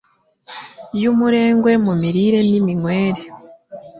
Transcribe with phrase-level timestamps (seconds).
[1.01, 3.21] y’umurengwe mu mirire n’iminywere.